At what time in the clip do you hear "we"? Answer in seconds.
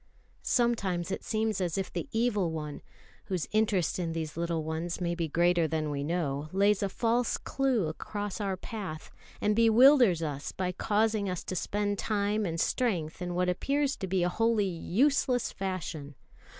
5.91-6.03